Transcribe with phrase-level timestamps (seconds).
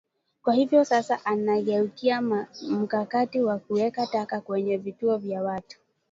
[0.43, 2.21] Kwa hivyo sasa anageukia
[2.69, 5.79] mkakati wa kuweka taka kwenye vituo vya watu